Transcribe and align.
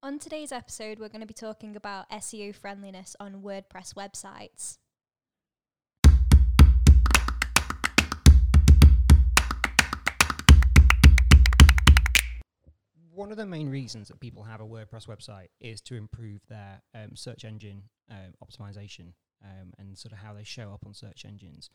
On 0.00 0.20
today's 0.20 0.52
episode, 0.52 1.00
we're 1.00 1.08
going 1.08 1.22
to 1.22 1.26
be 1.26 1.34
talking 1.34 1.74
about 1.74 2.08
SEO 2.10 2.54
friendliness 2.54 3.16
on 3.18 3.42
WordPress 3.42 3.94
websites. 3.94 4.78
One 13.12 13.32
of 13.32 13.36
the 13.36 13.44
main 13.44 13.68
reasons 13.68 14.06
that 14.06 14.20
people 14.20 14.44
have 14.44 14.60
a 14.60 14.64
WordPress 14.64 15.08
website 15.08 15.48
is 15.58 15.80
to 15.80 15.96
improve 15.96 16.42
their 16.48 16.80
um, 16.94 17.16
search 17.16 17.44
engine 17.44 17.82
um, 18.08 18.34
optimization 18.40 19.14
um, 19.44 19.72
and 19.80 19.98
sort 19.98 20.12
of 20.12 20.18
how 20.18 20.32
they 20.32 20.44
show 20.44 20.70
up 20.72 20.84
on 20.86 20.94
search 20.94 21.24
engines. 21.24 21.70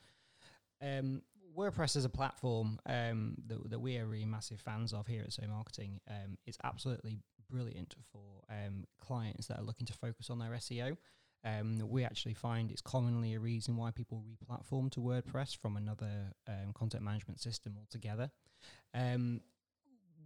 Um, 0.82 1.24
WordPress 1.58 1.98
is 1.98 2.06
a 2.06 2.10
platform 2.10 2.80
um, 2.86 3.36
that, 3.48 3.70
that 3.70 3.80
we 3.80 3.98
are 3.98 4.06
really 4.06 4.24
massive 4.24 4.62
fans 4.62 4.94
of 4.94 5.08
here 5.08 5.24
at 5.24 5.34
So 5.34 5.44
Marketing 5.46 6.00
um, 6.10 6.38
is 6.48 6.58
absolutely 6.64 7.20
brilliant 7.50 7.96
for 8.12 8.44
um, 8.50 8.86
clients 9.00 9.48
that 9.48 9.60
are 9.60 9.64
looking 9.64 9.88
to 9.88 9.94
focus 9.94 10.30
on 10.30 10.40
their 10.40 10.52
SEO. 10.52 10.98
Um, 11.46 11.80
we 11.90 12.06
actually 12.06 12.36
find 12.36 12.72
it's 12.72 12.82
commonly 12.82 13.34
a 13.34 13.40
reason 13.40 13.76
why 13.76 13.92
people 13.92 14.24
replatform 14.24 14.92
to 14.92 15.02
WordPress 15.02 15.58
from 15.58 15.76
another 15.76 16.34
um, 16.48 16.72
content 16.74 17.04
management 17.04 17.42
system 17.42 17.76
altogether. 17.78 18.32
Um, 18.94 19.42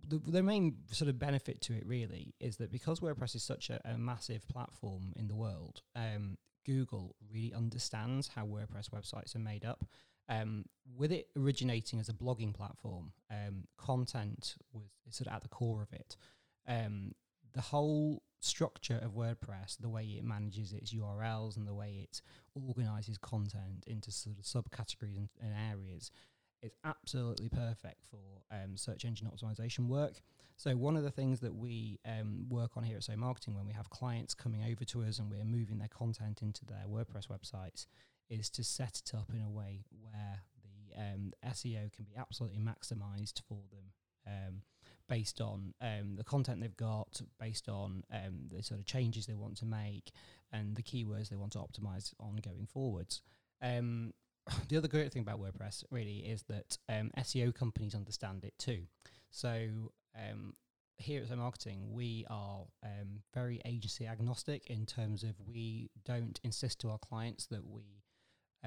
the, 0.08 0.20
the 0.20 0.44
main 0.44 0.78
sort 0.92 1.10
of 1.10 1.18
benefit 1.18 1.62
to 1.62 1.74
it 1.74 1.86
really 1.86 2.36
is 2.40 2.58
that 2.58 2.72
because 2.72 3.00
WordPress 3.00 3.36
is 3.36 3.44
such 3.44 3.70
a, 3.70 3.82
a 3.84 3.98
massive 3.98 4.48
platform 4.48 5.14
in 5.16 5.28
the 5.28 5.36
world, 5.36 5.82
um, 5.96 6.38
Google 6.66 7.16
really 7.32 7.54
understands 7.54 8.28
how 8.28 8.46
WordPress 8.46 8.90
websites 8.90 9.36
are 9.36 9.40
made 9.40 9.66
up. 9.66 9.86
Um, 10.30 10.66
with 10.98 11.14
it 11.14 11.30
originating 11.38 12.00
as 12.00 12.10
a 12.10 12.14
blogging 12.14 12.54
platform, 12.54 13.14
um, 13.32 13.64
content 13.78 14.56
was 14.74 14.84
sort 15.10 15.28
of 15.28 15.34
at 15.34 15.42
the 15.42 15.48
core 15.48 15.82
of 15.82 15.94
it. 15.94 16.18
Um, 16.68 17.14
the 17.54 17.62
whole 17.62 18.24
structure 18.40 19.00
of 19.02 19.14
WordPress, 19.14 19.78
the 19.80 19.90
way 19.90 20.04
it 20.04 20.24
manages 20.24 20.74
its 20.74 20.94
URLs 20.94 21.58
and 21.58 21.68
the 21.68 21.74
way 21.74 22.04
it 22.04 22.22
organizes 22.56 23.18
content 23.18 23.84
into 23.88 24.12
sort 24.12 24.38
of 24.38 24.46
subcategories 24.46 25.18
and, 25.18 25.30
and 25.42 25.54
areas, 25.72 26.12
is 26.62 26.74
absolutely 26.84 27.50
perfect 27.50 28.04
for 28.10 28.42
um, 28.52 28.76
search 28.76 29.06
engine 29.06 29.28
optimization 29.28 29.88
work. 29.88 30.14
So 30.56 30.76
one 30.76 30.98
of 30.98 31.04
the 31.04 31.12
things 31.12 31.40
that 31.42 31.54
we 31.54 32.00
um, 32.06 32.48
work 32.50 32.78
on 32.78 32.84
here 32.84 32.98
at 32.98 33.04
So 33.04 33.16
Marketing 33.16 33.56
when 33.56 33.68
we 33.68 33.74
have 33.74 33.90
clients 33.90 34.34
coming 34.34 34.64
over 34.64 34.84
to 34.86 35.04
us 35.04 35.20
and 35.20 35.30
we're 35.30 35.46
moving 35.46 35.78
their 35.78 35.88
content 35.88 36.42
into 36.42 36.66
their 36.66 36.86
WordPress 36.90 37.28
websites 37.28 37.86
is 38.30 38.50
to 38.52 38.64
set 38.64 39.02
it 39.06 39.16
up 39.16 39.32
in 39.34 39.42
a 39.42 39.50
way 39.50 39.84
where 40.02 40.42
the 40.64 41.00
um, 41.00 41.32
SEO 41.46 41.92
can 41.94 42.06
be 42.06 42.16
absolutely 42.18 42.60
maximized 42.60 43.42
for 43.48 43.62
them 43.72 43.92
um, 44.26 44.62
based 45.08 45.42
on 45.42 45.74
um, 45.82 46.16
the 46.16 46.24
content 46.24 46.62
they've 46.62 46.76
got, 46.76 47.22
based 47.40 47.70
on 47.70 48.04
um, 48.12 48.50
the 48.52 48.62
sort 48.62 48.80
of 48.80 48.86
changes 48.86 49.26
they 49.26 49.36
want 49.36 49.58
to 49.58 49.66
make, 49.66 50.12
and 50.52 50.76
the 50.76 50.84
keywords 50.84 51.30
they 51.30 51.36
want 51.36 51.54
to 51.54 51.60
optimize 51.60 52.14
on 52.20 52.38
going 52.38 52.66
forwards. 52.66 53.22
Um, 53.62 54.14
the 54.70 54.78
other 54.78 54.88
great 54.88 55.12
thing 55.12 55.22
about 55.22 55.40
WordPress 55.40 55.84
really 55.92 56.18
is 56.18 56.44
that 56.44 56.78
um, 56.90 57.12
SEO 57.18 57.54
companies 57.54 57.96
understand 57.96 58.44
it 58.44 58.54
too. 58.58 58.84
So 59.32 59.92
um, 60.16 60.54
here 60.98 61.22
at 61.22 61.30
So 61.30 61.36
Marketing, 61.36 61.92
we 61.92 62.26
are 62.30 62.66
um, 62.84 63.22
very 63.34 63.62
agency 63.66 64.08
agnostic 64.08 64.68
in 64.68 64.86
terms 64.86 65.24
of 65.24 65.36
we 65.46 65.90
don't 66.06 66.40
insist 66.44 66.80
to 66.82 66.90
our 66.90 66.98
clients 66.98 67.46
that 67.48 67.66
we 67.66 67.97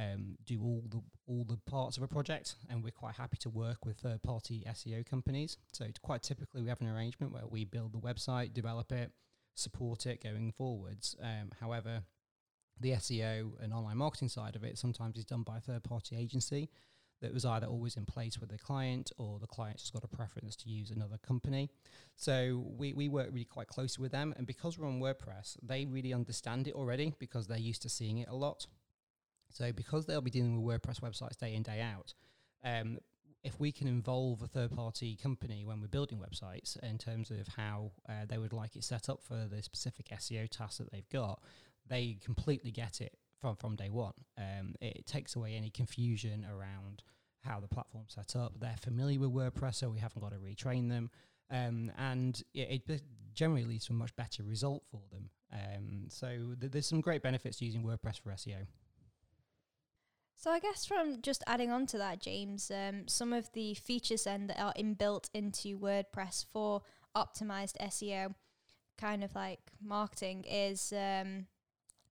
um, 0.00 0.36
do 0.46 0.60
all 0.62 0.84
the 0.88 1.02
all 1.26 1.44
the 1.44 1.58
parts 1.70 1.96
of 1.96 2.02
a 2.02 2.08
project, 2.08 2.56
and 2.68 2.82
we're 2.82 2.90
quite 2.90 3.14
happy 3.14 3.36
to 3.38 3.50
work 3.50 3.84
with 3.84 3.98
third 3.98 4.22
party 4.22 4.64
SEO 4.68 5.04
companies. 5.04 5.58
So 5.72 5.84
quite 6.02 6.22
typically, 6.22 6.62
we 6.62 6.68
have 6.68 6.80
an 6.80 6.88
arrangement 6.88 7.32
where 7.32 7.46
we 7.46 7.64
build 7.64 7.92
the 7.92 7.98
website, 7.98 8.54
develop 8.54 8.92
it, 8.92 9.12
support 9.54 10.06
it 10.06 10.22
going 10.22 10.52
forwards. 10.52 11.16
Um, 11.22 11.50
however, 11.60 12.02
the 12.80 12.92
SEO 12.92 13.52
and 13.62 13.72
online 13.72 13.98
marketing 13.98 14.28
side 14.28 14.56
of 14.56 14.64
it 14.64 14.78
sometimes 14.78 15.18
is 15.18 15.24
done 15.24 15.42
by 15.42 15.58
a 15.58 15.60
third 15.60 15.84
party 15.84 16.16
agency 16.16 16.70
that 17.20 17.34
was 17.34 17.44
either 17.44 17.66
always 17.66 17.96
in 17.96 18.06
place 18.06 18.38
with 18.40 18.48
the 18.48 18.56
client 18.56 19.12
or 19.18 19.38
the 19.38 19.46
client's 19.46 19.82
just 19.82 19.92
got 19.92 20.04
a 20.04 20.08
preference 20.08 20.56
to 20.56 20.70
use 20.70 20.90
another 20.90 21.18
company. 21.18 21.68
So 22.16 22.64
we, 22.78 22.94
we 22.94 23.08
work 23.08 23.28
really 23.30 23.44
quite 23.44 23.68
closely 23.68 24.00
with 24.00 24.12
them. 24.12 24.32
And 24.38 24.46
because 24.46 24.78
we're 24.78 24.88
on 24.88 25.00
WordPress, 25.00 25.58
they 25.62 25.84
really 25.84 26.14
understand 26.14 26.66
it 26.66 26.74
already 26.74 27.14
because 27.18 27.46
they're 27.46 27.58
used 27.58 27.82
to 27.82 27.90
seeing 27.90 28.18
it 28.18 28.28
a 28.28 28.34
lot. 28.34 28.66
So 29.50 29.72
because 29.72 30.06
they'll 30.06 30.20
be 30.20 30.30
dealing 30.30 30.62
with 30.62 30.82
WordPress 30.82 31.00
websites 31.00 31.36
day 31.36 31.54
in, 31.54 31.62
day 31.62 31.80
out, 31.80 32.14
um, 32.64 32.98
if 33.42 33.58
we 33.58 33.72
can 33.72 33.88
involve 33.88 34.42
a 34.42 34.46
third 34.46 34.70
party 34.70 35.16
company 35.16 35.64
when 35.64 35.80
we're 35.80 35.88
building 35.88 36.18
websites 36.18 36.78
in 36.82 36.98
terms 36.98 37.30
of 37.30 37.48
how 37.56 37.92
uh, 38.08 38.26
they 38.28 38.38
would 38.38 38.52
like 38.52 38.76
it 38.76 38.84
set 38.84 39.08
up 39.08 39.22
for 39.22 39.46
the 39.50 39.62
specific 39.62 40.08
SEO 40.10 40.48
tasks 40.48 40.78
that 40.78 40.92
they've 40.92 41.08
got, 41.08 41.40
they 41.88 42.18
completely 42.22 42.70
get 42.70 43.00
it 43.00 43.16
from, 43.40 43.56
from 43.56 43.76
day 43.76 43.88
one. 43.88 44.12
Um, 44.36 44.74
it, 44.80 45.06
takes 45.06 45.36
away 45.36 45.54
any 45.54 45.70
confusion 45.70 46.46
around 46.50 47.02
how 47.42 47.60
the 47.60 47.68
platform's 47.68 48.14
set 48.14 48.36
up. 48.36 48.52
They're 48.60 48.76
familiar 48.78 49.18
with 49.18 49.30
WordPress, 49.30 49.76
so 49.76 49.88
we 49.88 49.98
haven't 49.98 50.20
got 50.20 50.32
to 50.32 50.38
retrain 50.38 50.90
them. 50.90 51.10
Um, 51.50 51.90
and 51.98 52.40
it, 52.54 52.82
it, 52.88 53.02
generally 53.32 53.64
leads 53.64 53.86
to 53.86 53.92
a 53.92 53.96
much 53.96 54.14
better 54.16 54.42
result 54.42 54.82
for 54.90 55.00
them. 55.10 55.30
Um, 55.52 56.06
so 56.08 56.54
th- 56.60 56.72
there's 56.72 56.86
some 56.86 57.00
great 57.00 57.22
benefits 57.22 57.58
to 57.58 57.64
using 57.64 57.82
WordPress 57.82 58.20
for 58.20 58.30
SEO. 58.30 58.66
So 60.40 60.50
I 60.50 60.58
guess 60.58 60.86
from 60.86 61.20
just 61.20 61.44
adding 61.46 61.70
on 61.70 61.84
to 61.88 61.98
that, 61.98 62.22
James, 62.22 62.70
um, 62.70 63.06
some 63.06 63.34
of 63.34 63.52
the 63.52 63.74
features 63.74 64.24
then 64.24 64.46
that 64.46 64.58
are 64.58 64.72
inbuilt 64.72 65.28
into 65.34 65.78
WordPress 65.78 66.46
for 66.50 66.80
optimized 67.14 67.76
SEO, 67.78 68.34
kind 68.96 69.22
of 69.22 69.34
like 69.34 69.60
marketing, 69.82 70.46
is 70.50 70.94
um, 70.94 71.44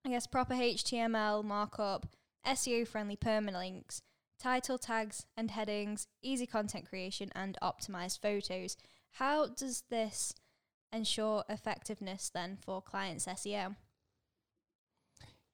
I 0.06 0.10
guess 0.10 0.28
proper 0.28 0.54
HTML 0.54 1.44
markup, 1.44 2.06
SEO 2.46 2.88
friendly 2.88 3.18
permalinks, 3.18 4.02
title 4.40 4.78
tags 4.78 5.26
and 5.36 5.50
headings, 5.50 6.06
easy 6.22 6.46
content 6.46 6.88
creation, 6.88 7.32
and 7.34 7.58
optimized 7.64 8.22
photos. 8.22 8.78
How 9.14 9.48
does 9.48 9.86
this 9.90 10.36
ensure 10.94 11.46
effectiveness 11.50 12.30
then 12.32 12.60
for 12.64 12.80
clients' 12.80 13.26
SEO? 13.26 13.76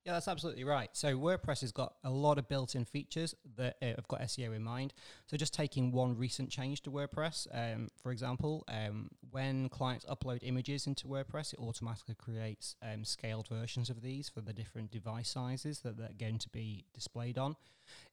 Yeah, 0.06 0.14
that's 0.14 0.28
absolutely 0.28 0.66
right. 0.66 0.90
So 0.94 1.18
WordPress 1.18 1.62
has 1.62 1.72
got 1.72 1.96
a 2.04 2.12
lot 2.12 2.38
of 2.38 2.48
built-in 2.48 2.86
features 2.86 3.34
that 3.58 3.78
uh, 3.82 3.88
have 3.88 4.08
got 4.08 4.22
SEO 4.22 4.56
in 4.56 4.64
mind. 4.64 4.94
So 5.26 5.36
just 5.36 5.52
taking 5.52 5.92
one 5.92 6.16
recent 6.16 6.52
change 6.52 6.84
to 6.84 6.92
WordPress, 6.92 7.48
um, 7.52 7.88
for 8.04 8.12
example, 8.12 8.64
um, 8.68 9.10
when 9.32 9.68
clients 9.68 10.06
upload 10.06 10.40
images 10.44 10.86
into 10.86 11.08
WordPress, 11.08 11.54
it 11.54 11.60
automatically 11.60 12.14
creates 12.14 12.76
um, 12.84 13.04
scaled 13.04 13.48
versions 13.48 13.90
of 13.90 14.04
these 14.04 14.30
for 14.30 14.42
the 14.42 14.54
different 14.54 14.92
device 14.92 15.30
sizes 15.30 15.80
that 15.80 15.98
they're 15.98 16.10
going 16.20 16.38
to 16.38 16.50
be 16.50 16.86
displayed 16.94 17.40
on. 17.40 17.56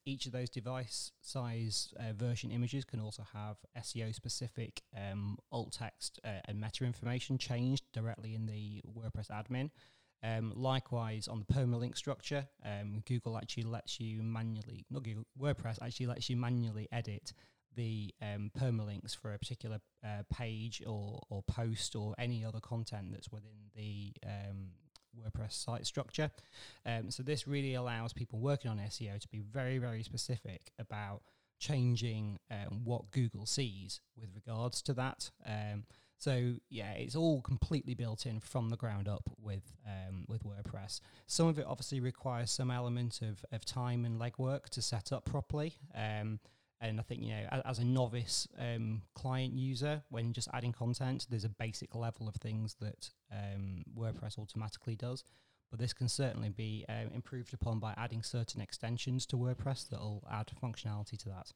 Each 0.07 0.25
of 0.25 0.33
those 0.33 0.49
device 0.49 1.13
size 1.21 1.93
uh, 2.01 2.15
version 2.15 2.51
images 2.51 2.87
can 2.87 3.01
also 3.01 3.27
have 3.35 3.57
SEO-specific 3.79 4.81
um, 4.97 5.37
alt 5.51 5.73
text 5.79 6.21
uh, 6.25 6.41
and 6.47 6.59
meta 6.59 6.87
information 6.87 7.37
changed 7.37 7.85
directly 7.93 8.35
in 8.35 8.47
the 8.47 8.83
WordPress 8.99 9.29
admin. 9.29 9.69
Um, 10.23 10.53
likewise, 10.55 11.27
on 11.27 11.41
the 11.41 11.53
permalink 11.53 11.97
structure, 11.97 12.47
um, 12.65 13.03
Google 13.07 13.37
actually 13.37 13.65
lets 13.65 13.99
you 13.99 14.23
manually, 14.23 14.87
not 14.91 15.03
Google, 15.03 15.25
WordPress 15.41 15.83
actually 15.83 16.07
lets 16.07 16.31
you 16.31 16.37
manually 16.37 16.89
edit 16.93 17.33
the 17.75 18.15
um, 18.21 18.51
permalinks 18.59 19.17
for 19.17 19.33
a 19.33 19.39
particular 19.39 19.81
uh, 20.05 20.23
page 20.33 20.83
or, 20.87 21.21
or 21.31 21.43
post 21.43 21.97
or 21.97 22.15
any 22.19 22.45
other 22.45 22.61
content 22.61 23.09
that's 23.11 23.31
within 23.31 23.71
the 23.75 24.13
um, 24.27 24.69
WordPress 25.19 25.53
site 25.53 25.87
structure. 25.87 26.31
Um, 26.87 27.11
so 27.11 27.23
this 27.23 27.47
really 27.47 27.75
allows 27.75 28.13
people 28.13 28.39
working 28.39 28.71
on 28.71 28.79
SEO 28.79 29.21
to 29.21 29.29
be 29.29 29.41
very, 29.41 29.79
very 29.79 30.03
specific 30.03 30.71
about 30.79 31.23
changing 31.59 32.39
um, 32.51 32.85
what 32.85 33.11
Google 33.11 33.47
sees 33.47 34.01
with 34.17 34.31
regards 34.35 34.83
to 34.83 34.93
that. 34.95 35.31
So 36.23 36.55
yeah, 36.71 36.93
it's 36.93 37.17
all 37.17 37.43
completely 37.43 37.95
built 37.95 38.27
in 38.27 38.39
from 38.39 38.69
the 38.69 38.77
ground 38.77 39.09
up 39.09 39.29
with 39.41 39.65
um, 39.85 40.25
with 40.29 40.45
WordPress. 40.45 41.01
Some 41.27 41.49
of 41.49 41.59
it 41.59 41.67
obviously 41.69 41.99
requires 41.99 42.53
some 42.53 42.71
element 42.71 43.23
of, 43.23 43.45
of 43.51 43.65
time 43.65 44.05
and 44.05 44.21
legwork 44.21 44.69
to 44.69 44.83
set 44.83 45.11
up 45.11 45.25
properly. 45.25 45.75
Um, 45.97 46.39
and 46.81 47.01
I 47.01 47.03
think 47.03 47.25
you 47.25 47.31
know, 47.31 47.49
as, 47.51 47.63
as 47.65 47.79
a 47.81 47.85
novice 47.85 48.47
um, 48.57 49.03
client 49.17 49.55
user, 49.55 50.05
when 50.11 50.33
just 50.33 50.49
adding 50.53 50.71
content, 50.71 51.27
there's 51.29 51.43
a 51.43 51.49
basic 51.49 51.93
level 51.97 52.29
of 52.29 52.37
things 52.37 52.77
that 52.79 53.11
um, 53.33 53.83
WordPress 53.99 54.39
automatically 54.39 54.95
does. 54.95 55.25
But 55.73 55.81
this 55.81 55.93
can 55.93 56.09
certainly 56.09 56.51
be 56.51 56.85
um, 56.89 57.11
improved 57.13 57.53
upon 57.53 57.81
by 57.81 57.95
adding 57.97 58.23
certain 58.23 58.61
extensions 58.61 59.27
to 59.27 59.37
WordPress 59.37 59.89
that 59.89 59.99
will 59.99 60.23
add 60.31 60.53
functionality 60.63 61.19
to 61.19 61.31
that. 61.31 61.51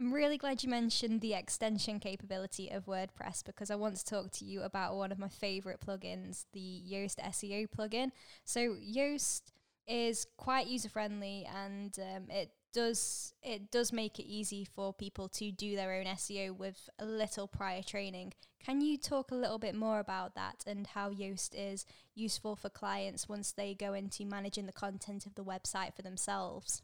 I'm 0.00 0.12
really 0.12 0.38
glad 0.38 0.62
you 0.62 0.70
mentioned 0.70 1.20
the 1.20 1.34
extension 1.34 1.98
capability 1.98 2.70
of 2.70 2.86
WordPress 2.86 3.44
because 3.44 3.68
I 3.68 3.74
want 3.74 3.96
to 3.96 4.04
talk 4.04 4.30
to 4.32 4.44
you 4.44 4.62
about 4.62 4.94
one 4.94 5.10
of 5.10 5.18
my 5.18 5.28
favorite 5.28 5.80
plugins, 5.80 6.44
the 6.52 6.82
Yoast 6.88 7.16
SEO 7.16 7.66
plugin. 7.68 8.12
So, 8.44 8.76
Yoast 8.76 9.50
is 9.88 10.24
quite 10.36 10.68
user 10.68 10.88
friendly 10.88 11.48
and 11.52 11.98
um, 11.98 12.30
it 12.30 12.52
does 12.72 13.32
it 13.42 13.70
does 13.72 13.92
make 13.92 14.20
it 14.20 14.26
easy 14.26 14.64
for 14.64 14.92
people 14.92 15.28
to 15.30 15.50
do 15.50 15.74
their 15.74 15.94
own 15.94 16.04
SEO 16.04 16.56
with 16.56 16.88
a 17.00 17.04
little 17.04 17.48
prior 17.48 17.82
training. 17.82 18.34
Can 18.64 18.80
you 18.80 18.98
talk 18.98 19.32
a 19.32 19.34
little 19.34 19.58
bit 19.58 19.74
more 19.74 19.98
about 19.98 20.36
that 20.36 20.62
and 20.64 20.86
how 20.86 21.10
Yoast 21.10 21.54
is 21.56 21.86
useful 22.14 22.54
for 22.54 22.68
clients 22.68 23.28
once 23.28 23.50
they 23.50 23.74
go 23.74 23.94
into 23.94 24.24
managing 24.24 24.66
the 24.66 24.72
content 24.72 25.26
of 25.26 25.34
the 25.34 25.44
website 25.44 25.96
for 25.96 26.02
themselves? 26.02 26.82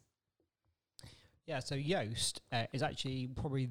Yeah, 1.46 1.60
so 1.60 1.76
Yoast 1.76 2.40
uh, 2.52 2.64
is 2.72 2.82
actually 2.82 3.26
probably 3.26 3.68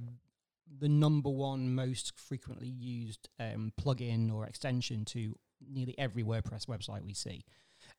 the 0.79 0.89
number 0.89 1.29
one 1.29 1.73
most 1.73 2.13
frequently 2.19 2.67
used 2.67 3.29
um, 3.39 3.73
plugin 3.81 4.31
or 4.33 4.45
extension 4.45 5.05
to 5.05 5.35
nearly 5.67 5.97
every 5.97 6.23
WordPress 6.23 6.67
website 6.67 7.03
we 7.03 7.13
see. 7.13 7.43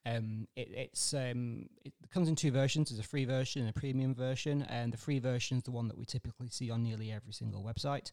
Um, 0.07 0.47
it, 0.57 0.69
it's 0.71 1.15
um, 1.15 1.67
it 1.85 1.93
comes 2.13 2.29
in 2.29 2.37
two 2.37 2.51
versions. 2.51 2.91
There's 2.91 3.01
a 3.01 3.09
free 3.09 3.25
version 3.25 3.63
and 3.63 3.71
a 3.71 3.73
premium 3.73 4.15
version, 4.15 4.63
and 4.63 4.93
the 4.93 4.99
free 4.99 5.19
version 5.19 5.59
is 5.59 5.65
the 5.65 5.71
one 5.71 5.89
that 5.89 5.99
we 5.99 6.05
typically 6.05 6.49
see 6.49 6.71
on 6.71 6.83
nearly 6.83 7.11
every 7.11 7.33
single 7.33 7.63
website. 7.63 8.13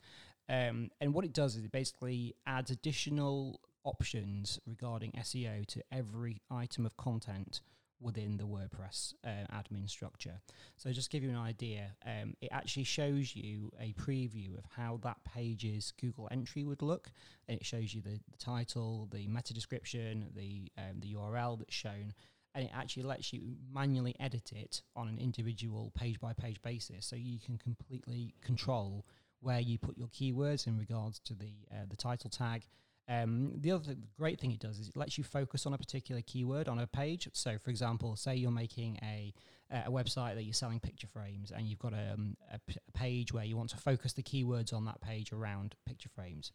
Um, 0.49 0.89
and 0.99 1.13
what 1.13 1.25
it 1.25 1.33
does 1.33 1.55
is 1.55 1.63
it 1.63 1.71
basically 1.71 2.35
adds 2.45 2.71
additional 2.71 3.61
options 3.83 4.59
regarding 4.65 5.11
SEO 5.11 5.65
to 5.67 5.81
every 5.91 6.41
item 6.49 6.85
of 6.85 6.97
content 6.97 7.61
within 8.01 8.37
the 8.37 8.43
WordPress 8.43 9.13
uh, 9.23 9.45
admin 9.55 9.89
structure. 9.89 10.39
So 10.77 10.91
just 10.91 11.11
give 11.11 11.23
you 11.23 11.29
an 11.29 11.37
idea, 11.37 11.91
um, 12.05 12.33
it 12.41 12.49
actually 12.51 12.83
shows 12.83 13.35
you 13.35 13.71
a 13.79 13.93
preview 13.93 14.57
of 14.57 14.65
how 14.75 14.99
that 15.03 15.17
page's 15.23 15.93
Google 16.01 16.27
entry 16.31 16.63
would 16.63 16.81
look, 16.81 17.11
and 17.47 17.57
it 17.57 17.65
shows 17.65 17.93
you 17.93 18.01
the, 18.01 18.19
the 18.31 18.37
title, 18.37 19.07
the 19.11 19.27
meta 19.27 19.53
description, 19.53 20.25
the 20.35 20.71
um, 20.77 20.99
the 20.99 21.13
URL 21.13 21.59
that's 21.59 21.73
shown, 21.73 22.13
and 22.55 22.65
it 22.65 22.71
actually 22.73 23.03
lets 23.03 23.31
you 23.31 23.55
manually 23.73 24.15
edit 24.19 24.51
it 24.53 24.81
on 24.95 25.07
an 25.07 25.17
individual 25.19 25.91
page 25.95 26.19
by 26.19 26.33
page 26.33 26.61
basis, 26.61 27.05
so 27.05 27.15
you 27.15 27.39
can 27.39 27.57
completely 27.57 28.33
control 28.41 29.05
where 29.41 29.59
you 29.59 29.77
put 29.77 29.97
your 29.97 30.07
keywords 30.09 30.67
in 30.67 30.77
regards 30.77 31.19
to 31.19 31.33
the 31.33 31.53
uh, 31.71 31.85
the 31.89 31.95
title 31.95 32.29
tag 32.29 32.63
um, 33.11 33.51
the 33.57 33.71
other 33.71 33.83
th- 33.83 33.97
the 33.97 34.07
great 34.17 34.39
thing 34.39 34.51
it 34.51 34.59
does 34.59 34.79
is 34.79 34.87
it 34.87 34.95
lets 34.95 35.17
you 35.17 35.23
focus 35.23 35.65
on 35.65 35.73
a 35.73 35.77
particular 35.77 36.21
keyword 36.21 36.67
on 36.67 36.79
a 36.79 36.87
page. 36.87 37.27
So, 37.33 37.57
for 37.57 37.69
example, 37.69 38.15
say 38.15 38.35
you're 38.35 38.51
making 38.51 38.99
a 39.03 39.33
a 39.85 39.89
website 39.89 40.35
that 40.35 40.43
you're 40.43 40.53
selling 40.53 40.79
picture 40.79 41.07
frames, 41.07 41.51
and 41.51 41.65
you've 41.65 41.79
got 41.79 41.93
a, 41.93 42.13
um, 42.13 42.35
a, 42.53 42.59
p- 42.59 42.75
a 42.87 42.91
page 42.91 43.31
where 43.33 43.45
you 43.45 43.55
want 43.55 43.69
to 43.69 43.77
focus 43.77 44.13
the 44.13 44.21
keywords 44.21 44.73
on 44.73 44.83
that 44.85 44.99
page 44.99 45.31
around 45.31 45.75
picture 45.85 46.09
frames. 46.09 46.51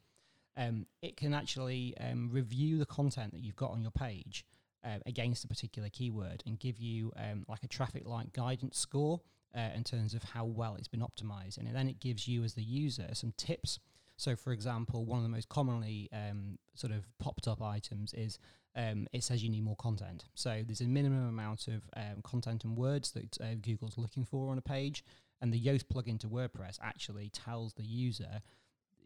Um, 0.56 0.86
it 1.02 1.16
can 1.16 1.34
actually 1.34 1.94
um, 1.98 2.30
review 2.30 2.78
the 2.78 2.86
content 2.86 3.32
that 3.32 3.40
you've 3.40 3.56
got 3.56 3.70
on 3.70 3.80
your 3.80 3.90
page 3.90 4.44
uh, 4.84 4.98
against 5.06 5.44
a 5.44 5.48
particular 5.48 5.88
keyword 5.90 6.42
and 6.46 6.58
give 6.58 6.78
you 6.78 7.12
um, 7.16 7.44
like 7.48 7.62
a 7.62 7.68
traffic 7.68 8.06
light 8.06 8.32
guidance 8.32 8.78
score 8.78 9.20
uh, 9.56 9.70
in 9.74 9.84
terms 9.84 10.14
of 10.14 10.22
how 10.22 10.44
well 10.44 10.76
it's 10.76 10.88
been 10.88 11.00
optimized. 11.00 11.58
And 11.58 11.74
then 11.74 11.88
it 11.88 12.00
gives 12.00 12.28
you, 12.28 12.44
as 12.44 12.54
the 12.54 12.62
user, 12.62 13.08
some 13.12 13.32
tips 13.36 13.78
so, 14.16 14.34
for 14.34 14.52
example, 14.52 15.04
one 15.04 15.18
of 15.18 15.22
the 15.22 15.28
most 15.28 15.48
commonly 15.48 16.08
um, 16.12 16.58
sort 16.74 16.92
of 16.92 17.06
popped 17.18 17.46
up 17.46 17.62
items 17.62 18.14
is 18.14 18.38
um, 18.74 19.06
it 19.12 19.22
says 19.22 19.42
you 19.42 19.50
need 19.50 19.64
more 19.64 19.76
content. 19.76 20.24
So, 20.34 20.62
there's 20.66 20.80
a 20.80 20.86
minimum 20.86 21.28
amount 21.28 21.68
of 21.68 21.88
um, 21.96 22.22
content 22.22 22.64
and 22.64 22.76
words 22.76 23.10
that 23.12 23.38
uh, 23.40 23.54
Google's 23.60 23.98
looking 23.98 24.24
for 24.24 24.50
on 24.50 24.58
a 24.58 24.62
page, 24.62 25.04
and 25.40 25.52
the 25.52 25.60
Yoast 25.60 25.84
plugin 25.84 26.18
to 26.20 26.28
WordPress 26.28 26.78
actually 26.82 27.28
tells 27.30 27.74
the 27.74 27.84
user, 27.84 28.40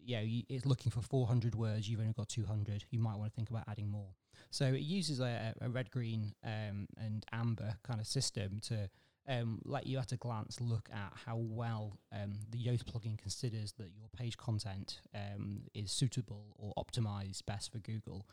you, 0.03 0.45
it's 0.49 0.65
looking 0.65 0.93
for 0.93 1.03
400 1.03 1.55
words, 1.55 1.89
you've 1.89 2.01
only 2.01 2.13
got 2.13 2.29
200, 2.29 2.85
you 2.91 3.01
might 3.01 3.17
want 3.17 3.33
to 3.33 3.37
think 3.37 3.51
about 3.51 3.65
adding 3.69 3.89
more. 3.89 4.15
So, 4.51 4.67
it 4.67 4.83
uses 4.83 5.19
a, 5.19 5.55
a 5.61 5.69
red, 5.69 5.91
green, 5.91 6.35
um, 6.45 6.87
and 6.97 7.27
amber 7.33 7.75
kind 7.83 8.01
of 8.01 8.07
system 8.07 8.61
to 8.65 8.89
um, 9.29 9.61
let 9.65 9.87
you 9.87 9.99
at 9.99 10.13
a 10.13 10.17
glance 10.17 10.61
look 10.61 10.89
at 10.93 11.13
how 11.27 11.37
well 11.37 11.99
um, 12.13 12.33
the 12.51 12.59
Yoast 12.59 12.85
plugin 12.85 13.19
considers 13.19 13.73
that 13.73 13.91
your 13.97 14.09
page 14.17 14.37
content 14.37 15.01
um, 15.15 15.63
is 15.75 15.93
suitable 15.93 16.57
or 16.59 16.73
optimized 16.83 17.45
best 17.47 17.73
for 17.73 17.79
Google. 17.79 18.27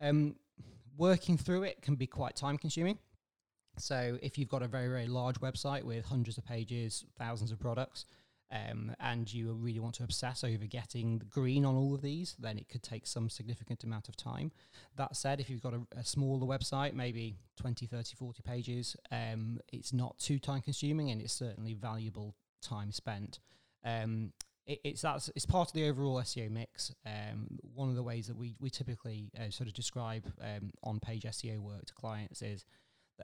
Um, 0.00 0.36
working 0.96 1.38
through 1.38 1.62
it 1.62 1.80
can 1.80 1.94
be 1.94 2.06
quite 2.06 2.36
time 2.36 2.58
consuming. 2.58 2.98
So 3.78 4.18
if 4.22 4.36
you've 4.36 4.48
got 4.48 4.62
a 4.62 4.68
very, 4.68 4.88
very 4.88 5.06
large 5.06 5.40
website 5.40 5.84
with 5.84 6.04
hundreds 6.04 6.36
of 6.36 6.44
pages, 6.44 7.04
thousands 7.18 7.52
of 7.52 7.58
products, 7.58 8.04
um, 8.52 8.94
and 9.00 9.32
you 9.32 9.52
really 9.54 9.80
want 9.80 9.94
to 9.96 10.04
obsess 10.04 10.44
over 10.44 10.66
getting 10.66 11.18
the 11.18 11.24
green 11.24 11.64
on 11.64 11.74
all 11.74 11.94
of 11.94 12.02
these, 12.02 12.36
then 12.38 12.58
it 12.58 12.68
could 12.68 12.82
take 12.82 13.06
some 13.06 13.30
significant 13.30 13.82
amount 13.82 14.08
of 14.08 14.16
time. 14.16 14.52
That 14.96 15.16
said, 15.16 15.40
if 15.40 15.48
you've 15.48 15.62
got 15.62 15.72
a, 15.72 15.80
a 15.96 16.04
smaller 16.04 16.46
website, 16.46 16.92
maybe 16.92 17.36
20, 17.56 17.86
30, 17.86 18.14
40 18.14 18.42
pages, 18.42 18.96
um, 19.10 19.58
it's 19.72 19.92
not 19.92 20.18
too 20.18 20.38
time 20.38 20.60
consuming 20.60 21.10
and 21.10 21.22
it's 21.22 21.32
certainly 21.32 21.72
valuable 21.72 22.36
time 22.60 22.92
spent. 22.92 23.40
Um, 23.84 24.32
it, 24.66 24.80
it's 24.84 25.02
that's 25.02 25.30
it's 25.34 25.46
part 25.46 25.68
of 25.68 25.74
the 25.74 25.88
overall 25.88 26.20
SEO 26.20 26.50
mix. 26.50 26.94
Um, 27.04 27.58
one 27.74 27.88
of 27.88 27.96
the 27.96 28.02
ways 28.02 28.26
that 28.28 28.36
we 28.36 28.54
we 28.60 28.70
typically 28.70 29.30
uh, 29.36 29.50
sort 29.50 29.68
of 29.68 29.74
describe 29.74 30.30
um, 30.40 30.70
on 30.84 31.00
page 31.00 31.22
SEO 31.22 31.58
work 31.58 31.86
to 31.86 31.94
clients 31.94 32.42
is 32.42 32.64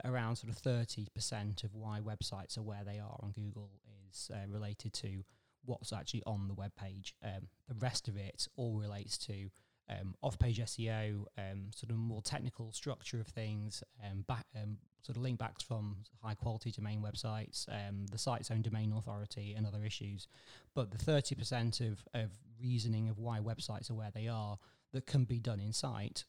around 0.04 0.36
sort 0.36 0.52
of 0.52 0.58
thirty 0.58 1.08
percent 1.14 1.64
of 1.64 1.74
why 1.74 2.00
websites 2.00 2.58
are 2.58 2.62
where 2.62 2.84
they 2.84 2.98
are 2.98 3.18
on 3.20 3.32
Google 3.32 3.70
is 4.10 4.30
uh, 4.32 4.48
related 4.48 4.92
to 4.94 5.24
what's 5.64 5.92
actually 5.92 6.22
on 6.26 6.48
the 6.48 6.54
web 6.54 6.72
page. 6.76 7.14
Um, 7.22 7.48
the 7.68 7.74
rest 7.74 8.08
of 8.08 8.16
it 8.16 8.48
all 8.56 8.78
relates 8.78 9.18
to 9.18 9.50
um, 9.90 10.14
off-page 10.22 10.60
SEO, 10.60 11.24
um, 11.38 11.70
sort 11.74 11.90
of 11.90 11.96
more 11.96 12.22
technical 12.22 12.72
structure 12.72 13.20
of 13.20 13.26
things, 13.26 13.82
um, 14.04 14.24
back, 14.28 14.44
um, 14.54 14.76
sort 15.02 15.16
of 15.16 15.22
link 15.22 15.38
backs 15.38 15.62
from 15.62 15.96
high-quality 16.22 16.72
domain 16.72 17.02
websites, 17.02 17.68
um, 17.68 18.06
the 18.10 18.18
site's 18.18 18.50
own 18.50 18.62
domain 18.62 18.92
authority, 18.92 19.54
and 19.56 19.66
other 19.66 19.84
issues. 19.84 20.28
But 20.74 20.90
the 20.90 20.98
30% 20.98 21.80
of, 21.80 22.00
of 22.14 22.30
reasoning 22.60 23.08
of 23.08 23.18
why 23.18 23.38
websites 23.38 23.90
are 23.90 23.94
where 23.94 24.12
they 24.14 24.28
are 24.28 24.58
that 24.92 25.06
can 25.06 25.24
be 25.24 25.38
done 25.38 25.60
in 25.60 25.72
site, 25.72 26.24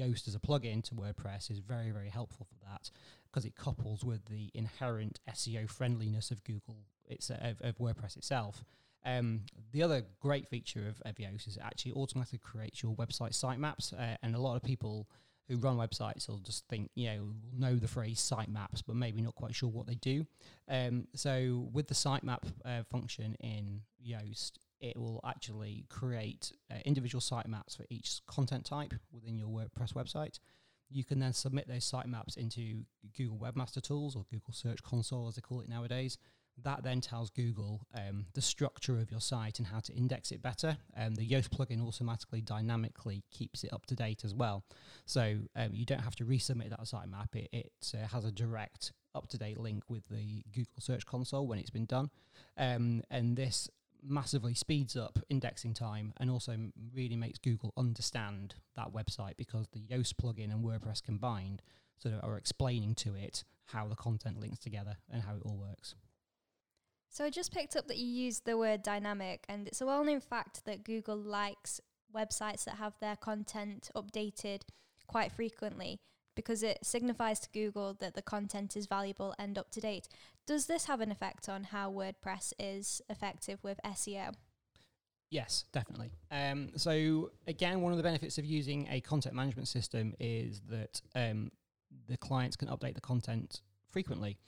Yoast 0.00 0.26
as 0.26 0.34
a 0.34 0.38
plugin 0.38 0.82
to 0.84 0.94
WordPress 0.94 1.50
is 1.50 1.58
very, 1.58 1.90
very 1.90 2.08
helpful 2.08 2.46
for 2.46 2.64
that 2.64 2.90
because 3.30 3.44
it 3.44 3.54
couples 3.54 4.04
with 4.04 4.24
the 4.26 4.50
inherent 4.54 5.20
SEO 5.28 5.68
friendliness 5.68 6.30
of 6.30 6.42
Google, 6.44 6.78
it's, 7.06 7.30
of, 7.30 7.60
of 7.60 7.78
WordPress 7.78 8.16
itself. 8.16 8.64
Um, 9.04 9.42
the 9.72 9.82
other 9.82 10.02
great 10.20 10.48
feature 10.48 10.86
of, 10.88 11.00
of 11.04 11.16
Yoast 11.16 11.48
is 11.48 11.56
it 11.56 11.62
actually 11.64 11.92
automatically 11.92 12.38
creates 12.38 12.82
your 12.82 12.94
website 12.94 13.32
sitemaps, 13.32 13.92
uh, 13.92 14.16
and 14.22 14.34
a 14.34 14.40
lot 14.40 14.56
of 14.56 14.62
people 14.62 15.08
who 15.48 15.56
run 15.56 15.76
websites 15.76 16.28
will 16.28 16.38
just 16.38 16.66
think, 16.68 16.90
you 16.94 17.08
know, 17.08 17.28
know 17.56 17.74
the 17.74 17.88
phrase 17.88 18.20
sitemaps, 18.20 18.82
but 18.86 18.94
maybe 18.94 19.20
not 19.20 19.34
quite 19.34 19.54
sure 19.54 19.68
what 19.68 19.86
they 19.86 19.96
do. 19.96 20.24
Um, 20.68 21.08
so 21.14 21.68
with 21.72 21.88
the 21.88 21.94
sitemap 21.94 22.44
uh, 22.64 22.82
function 22.90 23.36
in 23.40 23.80
Yoast, 24.06 24.52
it 24.80 24.96
will 24.96 25.20
actually 25.24 25.84
create 25.88 26.52
uh, 26.70 26.76
individual 26.84 27.20
sitemaps 27.20 27.76
for 27.76 27.84
each 27.90 28.20
content 28.26 28.64
type 28.64 28.94
within 29.12 29.38
your 29.38 29.48
WordPress 29.48 29.92
website. 29.92 30.38
You 30.88 31.04
can 31.04 31.20
then 31.20 31.32
submit 31.32 31.68
those 31.68 31.88
sitemaps 31.88 32.36
into 32.36 32.84
Google 33.16 33.38
Webmaster 33.38 33.80
Tools 33.80 34.16
or 34.16 34.24
Google 34.30 34.52
Search 34.52 34.82
Console, 34.82 35.28
as 35.28 35.36
they 35.36 35.40
call 35.40 35.60
it 35.60 35.68
nowadays. 35.68 36.18
That 36.62 36.82
then 36.82 37.00
tells 37.00 37.30
Google 37.30 37.86
um, 37.94 38.26
the 38.34 38.42
structure 38.42 38.98
of 38.98 39.10
your 39.10 39.20
site 39.20 39.58
and 39.58 39.68
how 39.68 39.80
to 39.80 39.92
index 39.94 40.30
it 40.30 40.42
better. 40.42 40.76
Um, 40.96 41.14
the 41.14 41.26
Yoast 41.26 41.50
plugin 41.50 41.86
automatically, 41.86 42.40
dynamically 42.40 43.22
keeps 43.30 43.64
it 43.64 43.72
up 43.72 43.86
to 43.86 43.94
date 43.94 44.24
as 44.24 44.34
well. 44.34 44.64
So 45.06 45.38
um, 45.56 45.70
you 45.72 45.86
don't 45.86 46.00
have 46.00 46.16
to 46.16 46.24
resubmit 46.24 46.70
that 46.70 46.80
sitemap. 46.80 47.34
It, 47.34 47.48
it 47.52 47.72
uh, 47.94 48.06
has 48.08 48.24
a 48.24 48.32
direct 48.32 48.92
up 49.14 49.28
to 49.28 49.38
date 49.38 49.58
link 49.58 49.84
with 49.88 50.08
the 50.08 50.42
Google 50.52 50.80
Search 50.80 51.06
Console 51.06 51.46
when 51.46 51.58
it's 51.58 51.70
been 51.70 51.86
done. 51.86 52.10
Um, 52.58 53.02
and 53.10 53.36
this 53.36 53.68
massively 54.02 54.54
speeds 54.54 54.96
up 54.96 55.18
indexing 55.28 55.74
time 55.74 56.12
and 56.18 56.30
also 56.30 56.56
really 56.94 57.16
makes 57.16 57.38
Google 57.38 57.72
understand 57.76 58.54
that 58.76 58.92
website 58.92 59.36
because 59.36 59.68
the 59.72 59.80
Yoast 59.80 60.14
plugin 60.14 60.52
and 60.52 60.64
WordPress 60.64 61.02
combined 61.02 61.62
sort 61.98 62.14
of 62.14 62.24
are 62.24 62.36
explaining 62.36 62.94
to 62.96 63.14
it 63.14 63.44
how 63.66 63.86
the 63.86 63.96
content 63.96 64.40
links 64.40 64.58
together 64.58 64.96
and 65.10 65.22
how 65.22 65.34
it 65.34 65.42
all 65.44 65.56
works. 65.56 65.94
So 67.08 67.24
I 67.24 67.30
just 67.30 67.52
picked 67.52 67.76
up 67.76 67.88
that 67.88 67.96
you 67.96 68.06
used 68.06 68.44
the 68.44 68.56
word 68.56 68.82
dynamic, 68.82 69.44
and 69.48 69.66
it's 69.66 69.80
a 69.80 69.86
well 69.86 70.04
known 70.04 70.20
fact 70.20 70.64
that 70.64 70.84
Google 70.84 71.16
likes 71.16 71.80
websites 72.14 72.64
that 72.64 72.76
have 72.76 72.94
their 73.00 73.16
content 73.16 73.90
updated 73.96 74.62
quite 75.06 75.32
frequently 75.32 75.98
because 76.34 76.62
it 76.62 76.78
signifies 76.82 77.40
to 77.40 77.48
Google 77.50 77.94
that 78.00 78.14
the 78.14 78.22
content 78.22 78.76
is 78.76 78.86
valuable 78.86 79.34
and 79.38 79.58
up 79.58 79.70
to 79.72 79.80
date. 79.80 80.08
Does 80.46 80.66
this 80.66 80.86
have 80.86 81.00
an 81.00 81.10
effect 81.10 81.48
on 81.48 81.64
how 81.64 81.90
WordPress 81.90 82.52
is 82.58 83.02
effective 83.08 83.62
with 83.62 83.78
SEO? 83.84 84.34
Yes, 85.30 85.64
definitely. 85.72 86.10
Um, 86.30 86.70
so 86.76 87.30
again, 87.46 87.82
one 87.82 87.92
of 87.92 87.96
the 87.96 88.02
benefits 88.02 88.36
of 88.38 88.44
using 88.44 88.88
a 88.90 89.00
content 89.00 89.34
management 89.34 89.68
system 89.68 90.14
is 90.18 90.60
that 90.68 91.00
um, 91.14 91.52
the 92.08 92.16
clients 92.16 92.56
can 92.56 92.68
update 92.68 92.94
the 92.94 93.00
content 93.00 93.60
frequently. 93.90 94.38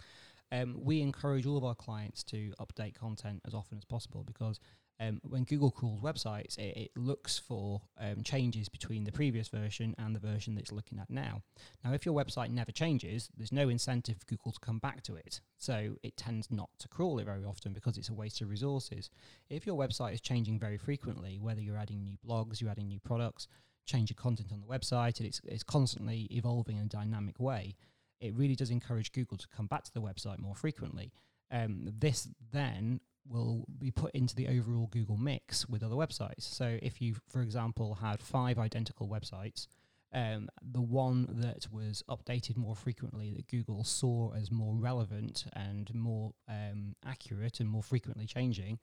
Um, 0.51 0.77
we 0.83 1.01
encourage 1.01 1.47
all 1.47 1.57
of 1.57 1.65
our 1.65 1.75
clients 1.75 2.23
to 2.25 2.53
update 2.61 2.95
content 2.95 3.41
as 3.47 3.55
often 3.55 3.79
as 3.79 3.85
possible 3.85 4.25
because 4.25 4.61
um, 5.01 5.21
when 5.23 5.45
Google 5.45 5.71
crawls 5.71 6.01
websites, 6.01 6.59
it, 6.59 6.77
it 6.77 6.91
looks 6.97 7.39
for 7.39 7.83
um, 7.99 8.23
changes 8.23 8.69
between 8.69 9.05
the 9.05 9.13
previous 9.13 9.49
version 9.49 9.95
and 9.99 10.15
the 10.15 10.21
version 10.21 10.55
that 10.55 10.63
it's 10.63 10.73
looking 10.73 10.99
at 10.99 11.11
now. 11.11 11.43
Now, 11.85 11.93
if 11.93 12.07
your 12.07 12.15
website 12.15 12.51
never 12.51 12.71
changes, 12.71 13.29
there's 13.37 13.53
no 13.53 13.69
incentive 13.69 14.19
for 14.19 14.27
Google 14.27 14.53
to 14.53 14.61
come 14.61 14.79
back 14.79 15.03
to 15.05 15.17
it. 15.17 15.41
So 15.59 15.97
it 16.03 16.17
tends 16.17 16.51
not 16.51 16.71
to 16.79 16.89
crawl 16.89 17.19
it 17.19 17.25
very 17.25 17.45
often 17.45 17.73
because 17.73 17.99
it's 17.99 18.11
a 18.11 18.15
waste 18.15 18.41
of 18.41 18.51
resources. 18.51 19.11
If 19.51 19.67
your 19.67 19.77
website 19.77 20.15
is 20.15 20.21
changing 20.21 20.59
very 20.59 20.79
frequently, 20.79 21.39
whether 21.41 21.61
you're 21.61 21.79
adding 21.79 22.03
new 22.03 22.17
blogs, 22.27 22.61
you're 22.61 22.71
adding 22.71 22.89
new 22.89 23.01
products, 23.01 23.49
change 23.87 24.11
your 24.11 24.17
content 24.17 24.53
on 24.53 24.61
the 24.61 24.67
website, 24.67 25.19
and 25.19 25.27
it's, 25.27 25.41
it's 25.45 25.63
constantly 25.63 26.29
evolving 26.31 26.77
in 26.77 26.85
a 26.85 26.89
dynamic 26.89 27.41
way, 27.41 27.75
it 28.21 28.35
really 28.35 28.55
does 28.55 28.71
encourage 28.71 29.13
Google 29.13 29.37
to 29.37 29.49
come 29.49 29.67
back 29.67 29.83
to 29.85 29.93
the 29.93 30.01
website 30.01 30.39
more 30.39 30.55
frequently. 30.55 31.13
Um, 31.51 31.93
this 31.99 32.29
then 32.53 33.01
will 33.27 33.65
be 33.79 33.91
put 33.91 34.13
into 34.13 34.35
the 34.35 34.49
overall 34.49 34.89
Google 34.89 35.17
mix 35.17 35.69
with 35.69 35.83
other 35.83 35.95
websites. 35.95 36.43
So 36.43 36.79
if 36.83 37.01
you, 37.01 37.17
for 37.29 37.41
example, 37.43 37.95
had 37.95 38.21
five 38.21 38.59
identical 38.59 39.09
websites, 39.09 39.67
um, 40.13 40.49
the 40.61 40.83
one 40.83 41.27
that 41.41 41.67
was 41.73 42.03
updated 42.09 42.57
more 42.57 42.77
frequently 42.77 43.33
that 43.33 43.49
Google 43.49 43.83
saw 43.85 44.33
as 44.35 44.51
more 44.51 44.75
relevant 44.75 45.45
and 45.55 45.93
more 45.95 46.33
um, 46.49 46.95
accurate 47.07 47.61
and 47.61 47.69
more 47.69 47.83
frequently 47.83 48.27
changing 48.27 48.79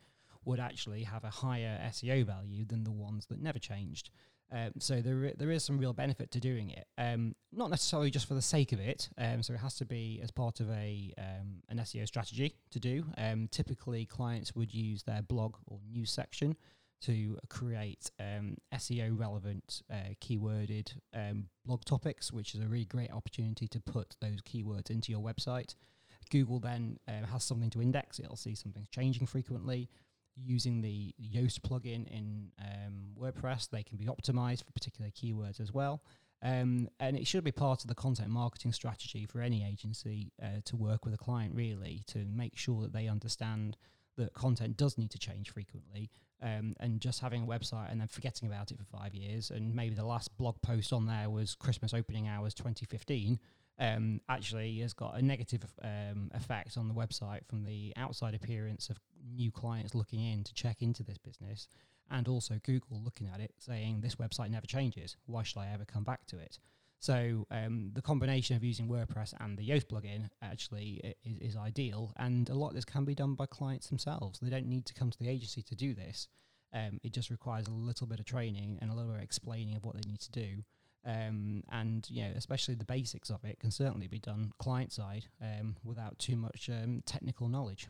would 0.45 0.59
actually 0.59 1.03
have 1.03 1.23
a 1.23 1.29
higher 1.29 1.79
SEO 1.89 2.25
value 2.25 2.65
than 2.65 2.83
the 2.83 2.91
ones 2.91 3.25
that 3.27 3.41
never 3.41 3.59
changed. 3.59 4.09
Um, 4.51 4.71
so 4.79 5.01
there, 5.01 5.33
there 5.37 5.51
is 5.51 5.63
some 5.63 5.77
real 5.77 5.93
benefit 5.93 6.31
to 6.31 6.39
doing 6.39 6.71
it. 6.71 6.87
Um, 6.97 7.35
not 7.51 7.69
necessarily 7.69 8.09
just 8.09 8.27
for 8.27 8.33
the 8.33 8.41
sake 8.41 8.71
of 8.71 8.79
it. 8.79 9.09
Um, 9.17 9.43
so 9.43 9.53
it 9.53 9.59
has 9.59 9.75
to 9.75 9.85
be 9.85 10.19
as 10.23 10.31
part 10.31 10.59
of 10.59 10.69
a 10.71 11.13
um, 11.17 11.61
an 11.69 11.77
SEO 11.77 12.07
strategy 12.07 12.55
to 12.71 12.79
do. 12.79 13.05
Um, 13.17 13.47
typically, 13.51 14.05
clients 14.05 14.55
would 14.55 14.73
use 14.73 15.03
their 15.03 15.21
blog 15.21 15.55
or 15.67 15.79
news 15.91 16.11
section 16.11 16.55
to 17.01 17.37
create 17.49 18.11
um, 18.19 18.57
SEO 18.73 19.17
relevant, 19.17 19.83
uh, 19.89 20.13
keyworded 20.19 20.91
blog 21.65 21.85
topics, 21.85 22.33
which 22.33 22.55
is 22.55 22.61
a 22.61 22.67
really 22.67 22.85
great 22.85 23.11
opportunity 23.11 23.67
to 23.69 23.79
put 23.79 24.15
those 24.19 24.41
keywords 24.41 24.89
into 24.89 25.11
your 25.11 25.21
website. 25.21 25.75
Google 26.29 26.59
then 26.59 26.97
has 27.07 27.43
something 27.43 27.69
to 27.69 27.81
index. 27.81 28.19
It'll 28.19 28.35
see 28.35 28.53
something's 28.53 28.89
changing 28.89 29.27
frequently 29.27 29.89
using 30.43 30.81
the 30.81 31.13
Yoast 31.21 31.59
plugin 31.61 32.07
in 32.07 32.51
um, 32.59 33.11
WordPress, 33.19 33.69
they 33.69 33.83
can 33.83 33.97
be 33.97 34.05
optimized 34.05 34.65
for 34.65 34.71
particular 34.71 35.11
keywords 35.11 35.59
as 35.59 35.73
well. 35.73 36.01
Um, 36.41 36.87
and 36.99 37.17
it 37.17 37.27
should 37.27 37.43
be 37.43 37.51
part 37.51 37.83
of 37.83 37.89
the 37.89 37.95
content 37.95 38.29
marketing 38.29 38.71
strategy 38.71 39.25
for 39.25 39.41
any 39.41 39.65
agency 39.65 40.31
uh, 40.41 40.61
to 40.65 40.77
work 40.77 41.03
with 41.03 41.13
a 41.13 41.17
client, 41.17 41.53
really, 41.53 42.03
to 42.07 42.19
make 42.19 42.57
sure 42.57 42.81
that 42.83 42.93
they 42.93 43.07
understand 43.07 43.75
that 44.19 44.33
content 44.33 44.77
does 44.77 44.97
need 44.97 45.09
to 45.11 45.19
change 45.19 45.49
frequently. 45.49 46.09
Um, 46.41 46.73
and 46.79 47.01
just 47.01 47.19
having 47.19 47.43
a 47.43 47.45
website 47.45 47.91
and 47.91 47.99
then 47.99 48.07
forgetting 48.07 48.47
about 48.47 48.71
it 48.71 48.77
for 48.77 48.85
five 48.85 49.13
years, 49.13 49.51
and 49.51 49.75
maybe 49.75 49.93
the 49.93 50.05
last 50.05 50.37
blog 50.37 50.61
post 50.61 50.93
on 50.93 51.05
there 51.05 51.29
was 51.29 51.53
Christmas 51.53 51.93
opening 51.93 52.29
hours 52.29 52.53
2015 52.53 53.39
um, 53.79 54.21
actually 54.29 54.79
has 54.79 54.93
got 54.93 55.17
a 55.17 55.21
negative 55.21 55.65
um, 55.83 56.29
effect 56.33 56.77
on 56.77 56.87
the 56.87 56.93
website 56.93 57.45
from 57.45 57.63
the 57.63 57.93
outside 57.97 58.35
appearance 58.35 58.89
of 58.89 58.99
new 59.35 59.51
clients 59.51 59.95
looking 59.95 60.21
in 60.21 60.43
to 60.43 60.53
check 60.53 60.81
into 60.81 61.03
this 61.03 61.17
business 61.17 61.67
and 62.11 62.27
also 62.27 62.59
Google 62.63 63.01
looking 63.03 63.27
at 63.33 63.39
it 63.39 63.53
saying 63.57 64.01
this 64.01 64.15
website 64.15 64.49
never 64.49 64.65
changes. 64.65 65.15
Why 65.25 65.43
should 65.43 65.59
I 65.59 65.71
ever 65.73 65.85
come 65.85 66.03
back 66.03 66.25
to 66.27 66.37
it? 66.37 66.59
So 66.99 67.47
um, 67.49 67.91
the 67.93 68.01
combination 68.01 68.57
of 68.57 68.63
using 68.63 68.89
WordPress 68.89 69.33
and 69.39 69.57
the 69.57 69.67
Yoast 69.67 69.85
plugin 69.85 70.29
actually 70.41 71.15
is, 71.23 71.53
is, 71.53 71.55
ideal, 71.55 72.11
and 72.17 72.49
a 72.49 72.53
lot 72.53 72.69
of 72.69 72.75
this 72.75 72.83
can 72.83 73.05
be 73.05 73.15
done 73.15 73.35
by 73.35 73.45
clients 73.45 73.87
themselves. 73.87 74.39
They 74.39 74.49
don't 74.49 74.67
need 74.67 74.85
to 74.87 74.93
come 74.93 75.09
to 75.09 75.17
the 75.17 75.29
agency 75.29 75.61
to 75.61 75.75
do 75.75 75.93
this. 75.93 76.27
Um, 76.73 76.99
it 77.01 77.13
just 77.13 77.29
requires 77.29 77.67
a 77.67 77.71
little 77.71 78.05
bit 78.05 78.19
of 78.19 78.25
training 78.25 78.79
and 78.81 78.91
a 78.91 78.93
little 78.93 79.11
bit 79.11 79.19
of 79.19 79.23
explaining 79.23 79.77
of 79.77 79.85
what 79.85 79.95
they 79.95 80.09
need 80.09 80.19
to 80.19 80.31
do, 80.31 80.63
um, 81.05 81.63
and 81.71 82.07
you 82.09 82.23
know, 82.23 82.31
especially 82.35 82.75
the 82.75 82.85
basics 82.85 83.29
of 83.29 83.45
it 83.45 83.59
can 83.59 83.71
certainly 83.71 84.07
be 84.07 84.19
done 84.19 84.51
client 84.59 84.91
side 84.91 85.25
um, 85.41 85.77
without 85.83 86.19
too 86.19 86.35
much 86.35 86.69
um, 86.69 87.01
technical 87.05 87.47
knowledge. 87.47 87.87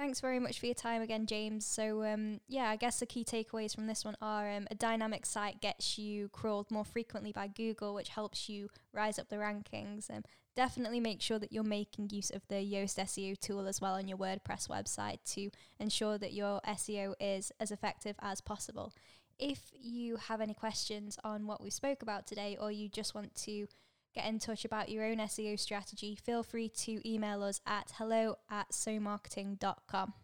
Thanks 0.00 0.20
very 0.20 0.38
much 0.40 0.58
for 0.58 0.64
your 0.64 0.74
time 0.74 1.02
again, 1.02 1.26
James. 1.26 1.66
So, 1.66 2.04
um, 2.04 2.40
yeah, 2.48 2.70
I 2.70 2.76
guess 2.76 3.00
the 3.00 3.04
key 3.04 3.22
takeaways 3.22 3.74
from 3.74 3.86
this 3.86 4.02
one 4.02 4.16
are 4.22 4.50
um, 4.50 4.66
a 4.70 4.74
dynamic 4.74 5.26
site 5.26 5.60
gets 5.60 5.98
you 5.98 6.30
crawled 6.30 6.70
more 6.70 6.86
frequently 6.86 7.32
by 7.32 7.48
Google, 7.48 7.92
which 7.92 8.08
helps 8.08 8.48
you 8.48 8.70
rise 8.94 9.18
up 9.18 9.28
the 9.28 9.36
rankings. 9.36 10.10
Um, 10.10 10.22
definitely 10.56 11.00
make 11.00 11.20
sure 11.20 11.38
that 11.38 11.52
you're 11.52 11.62
making 11.62 12.08
use 12.08 12.30
of 12.30 12.40
the 12.48 12.54
Yoast 12.54 12.96
SEO 12.96 13.38
tool 13.38 13.66
as 13.66 13.82
well 13.82 13.92
on 13.92 14.08
your 14.08 14.16
WordPress 14.16 14.68
website 14.70 15.18
to 15.34 15.50
ensure 15.78 16.16
that 16.16 16.32
your 16.32 16.62
SEO 16.66 17.12
is 17.20 17.52
as 17.60 17.70
effective 17.70 18.16
as 18.22 18.40
possible. 18.40 18.94
If 19.38 19.70
you 19.78 20.16
have 20.16 20.40
any 20.40 20.54
questions 20.54 21.18
on 21.24 21.46
what 21.46 21.62
we 21.62 21.68
spoke 21.68 22.00
about 22.00 22.26
today, 22.26 22.56
or 22.58 22.72
you 22.72 22.88
just 22.88 23.14
want 23.14 23.34
to 23.34 23.66
get 24.14 24.26
in 24.26 24.38
touch 24.38 24.64
about 24.64 24.88
your 24.88 25.04
own 25.04 25.18
SEO 25.18 25.58
strategy, 25.58 26.16
feel 26.16 26.42
free 26.42 26.68
to 26.68 27.00
email 27.08 27.42
us 27.42 27.60
at 27.66 27.92
hello 27.96 28.36
at 28.50 28.70
somarketing.com. 28.70 30.14